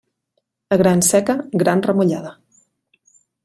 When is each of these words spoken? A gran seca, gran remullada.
A 0.75 0.79
gran 0.83 1.03
seca, 1.09 1.37
gran 1.65 1.85
remullada. 1.89 2.33